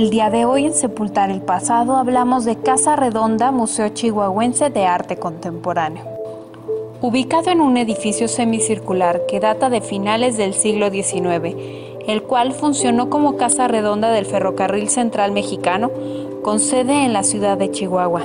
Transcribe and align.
El 0.00 0.08
día 0.08 0.30
de 0.30 0.46
hoy 0.46 0.64
en 0.64 0.72
Sepultar 0.72 1.28
el 1.28 1.42
Pasado 1.42 1.96
hablamos 1.96 2.46
de 2.46 2.56
Casa 2.56 2.96
Redonda, 2.96 3.50
Museo 3.50 3.90
Chihuahuense 3.90 4.70
de 4.70 4.86
Arte 4.86 5.18
Contemporáneo. 5.18 6.04
Ubicado 7.02 7.50
en 7.50 7.60
un 7.60 7.76
edificio 7.76 8.26
semicircular 8.26 9.26
que 9.28 9.40
data 9.40 9.68
de 9.68 9.82
finales 9.82 10.38
del 10.38 10.54
siglo 10.54 10.88
XIX, 10.88 11.54
el 12.08 12.22
cual 12.22 12.54
funcionó 12.54 13.10
como 13.10 13.36
Casa 13.36 13.68
Redonda 13.68 14.10
del 14.10 14.24
Ferrocarril 14.24 14.88
Central 14.88 15.32
Mexicano, 15.32 15.90
con 16.42 16.60
sede 16.60 17.04
en 17.04 17.12
la 17.12 17.22
ciudad 17.22 17.58
de 17.58 17.70
Chihuahua. 17.70 18.22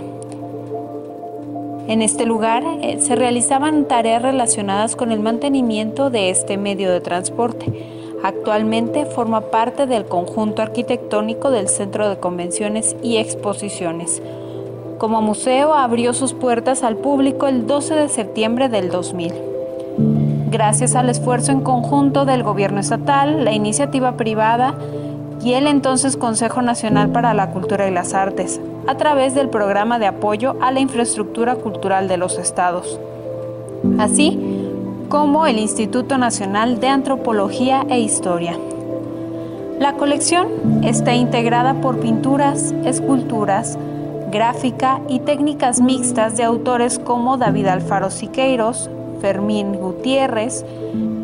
En 1.89 2.01
este 2.01 2.25
lugar 2.25 2.63
eh, 2.81 3.01
se 3.01 3.17
realizaban 3.17 3.85
tareas 3.85 4.21
relacionadas 4.21 4.95
con 4.95 5.11
el 5.11 5.19
mantenimiento 5.19 6.09
de 6.09 6.29
este 6.29 6.55
medio 6.55 6.89
de 6.89 7.01
transporte, 7.01 8.04
Actualmente 8.25 9.05
forma 9.05 9.51
parte 9.51 9.85
del 9.85 10.05
conjunto 10.05 10.63
arquitectónico 10.63 11.51
del 11.51 11.67
Centro 11.67 12.09
de 12.09 12.17
Convenciones 12.17 12.95
y 13.03 13.17
Exposiciones. 13.17 14.19
Como 14.97 15.21
museo 15.21 15.75
abrió 15.75 16.11
sus 16.11 16.33
puertas 16.33 16.81
al 16.81 16.97
público 16.97 17.45
el 17.45 17.67
12 17.67 17.93
de 17.93 18.09
septiembre 18.09 18.67
del 18.67 18.89
2000. 18.89 19.31
Gracias 20.49 20.95
al 20.95 21.11
esfuerzo 21.11 21.51
en 21.51 21.61
conjunto 21.61 22.25
del 22.25 22.41
gobierno 22.41 22.79
estatal, 22.79 23.45
la 23.45 23.51
iniciativa 23.51 24.17
privada 24.17 24.73
y 25.43 25.53
el 25.53 25.67
entonces 25.67 26.17
Consejo 26.17 26.63
Nacional 26.63 27.09
para 27.09 27.35
la 27.35 27.51
Cultura 27.51 27.87
y 27.87 27.91
las 27.91 28.15
Artes, 28.15 28.59
a 28.87 28.97
través 28.97 29.35
del 29.35 29.49
programa 29.49 29.99
de 29.99 30.07
apoyo 30.07 30.55
a 30.61 30.71
la 30.71 30.79
infraestructura 30.79 31.57
cultural 31.57 32.07
de 32.07 32.17
los 32.17 32.39
estados. 32.39 32.99
Así, 33.99 34.54
como 35.09 35.45
el 35.45 35.59
Instituto 35.59 36.17
Nacional 36.17 36.79
de 36.79 36.87
Antropología 36.87 37.85
e 37.89 37.99
Historia. 37.99 38.57
La 39.79 39.93
colección 39.93 40.83
está 40.83 41.13
integrada 41.13 41.75
por 41.81 41.99
pinturas, 41.99 42.73
esculturas, 42.85 43.77
gráfica 44.31 45.01
y 45.07 45.19
técnicas 45.19 45.81
mixtas 45.81 46.37
de 46.37 46.43
autores 46.43 46.99
como 46.99 47.37
David 47.37 47.67
Alfaro 47.67 48.09
Siqueiros, 48.09 48.89
Fermín 49.21 49.73
Gutiérrez, 49.73 50.65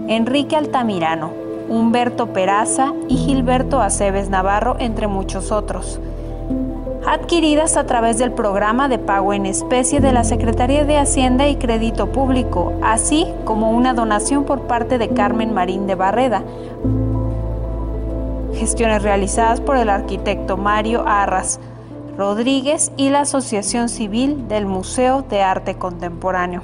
Enrique 0.07 0.55
Altamirano, 0.55 1.31
Humberto 1.69 2.27
Peraza 2.27 2.93
y 3.07 3.17
Gilberto 3.17 3.81
Aceves 3.81 4.29
Navarro, 4.29 4.75
entre 4.79 5.07
muchos 5.07 5.51
otros 5.51 5.99
adquiridas 7.11 7.75
a 7.75 7.85
través 7.85 8.17
del 8.19 8.31
programa 8.31 8.87
de 8.87 8.97
pago 8.97 9.33
en 9.33 9.45
especie 9.45 9.99
de 9.99 10.13
la 10.13 10.23
Secretaría 10.23 10.85
de 10.85 10.97
Hacienda 10.97 11.45
y 11.49 11.57
Crédito 11.57 12.13
Público, 12.13 12.71
así 12.81 13.27
como 13.43 13.71
una 13.71 13.93
donación 13.93 14.45
por 14.45 14.61
parte 14.61 14.97
de 14.97 15.09
Carmen 15.09 15.53
Marín 15.53 15.87
de 15.87 15.95
Barreda. 15.95 16.41
Gestiones 18.53 19.03
realizadas 19.03 19.59
por 19.59 19.75
el 19.75 19.89
arquitecto 19.89 20.55
Mario 20.55 21.03
Arras 21.05 21.59
Rodríguez 22.17 22.93
y 22.95 23.09
la 23.09 23.21
Asociación 23.21 23.89
Civil 23.89 24.47
del 24.47 24.65
Museo 24.65 25.21
de 25.21 25.41
Arte 25.41 25.75
Contemporáneo. 25.75 26.61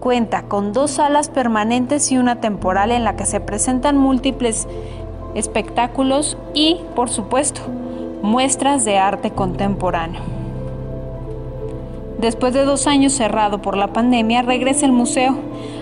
Cuenta 0.00 0.44
con 0.44 0.72
dos 0.72 0.92
salas 0.92 1.28
permanentes 1.28 2.10
y 2.12 2.16
una 2.16 2.40
temporal 2.40 2.90
en 2.90 3.04
la 3.04 3.14
que 3.14 3.26
se 3.26 3.40
presentan 3.40 3.98
múltiples 3.98 4.66
espectáculos 5.34 6.38
y, 6.54 6.80
por 6.94 7.10
supuesto, 7.10 7.60
Muestras 8.22 8.84
de 8.84 8.98
arte 8.98 9.32
contemporáneo. 9.32 10.20
Después 12.18 12.54
de 12.54 12.64
dos 12.64 12.86
años 12.86 13.12
cerrado 13.12 13.60
por 13.60 13.76
la 13.76 13.88
pandemia, 13.88 14.42
regresa 14.42 14.86
el 14.86 14.92
museo. 14.92 15.34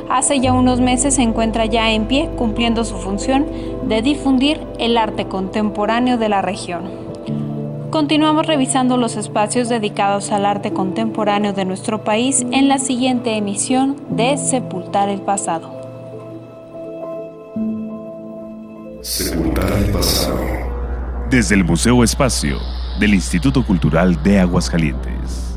Hace 0.08 0.40
ya 0.40 0.54
unos 0.54 0.80
meses 0.80 1.16
se 1.16 1.22
encuentra 1.22 1.66
ya 1.66 1.92
en 1.92 2.06
pie, 2.06 2.30
cumpliendo 2.38 2.84
su 2.84 2.96
función 2.96 3.44
de 3.86 4.00
difundir 4.00 4.58
el 4.78 4.96
arte 4.96 5.26
contemporáneo 5.26 6.16
de 6.16 6.30
la 6.30 6.40
región. 6.40 6.84
Continuamos 7.90 8.46
revisando 8.46 8.96
los 8.96 9.16
espacios 9.16 9.68
dedicados 9.68 10.32
al 10.32 10.46
arte 10.46 10.72
contemporáneo 10.72 11.52
de 11.52 11.66
nuestro 11.66 12.04
país 12.04 12.46
en 12.52 12.68
la 12.68 12.78
siguiente 12.78 13.36
emisión 13.36 13.96
de 14.08 14.38
Sepultar 14.38 15.10
el 15.10 15.20
Pasado. 15.20 15.78
Sepultar 19.02 19.72
el 19.72 19.92
pasado 19.92 20.59
desde 21.30 21.54
el 21.54 21.62
Museo 21.64 22.02
Espacio 22.02 22.58
del 22.98 23.14
Instituto 23.14 23.64
Cultural 23.64 24.20
de 24.20 24.40
Aguascalientes. 24.40 25.49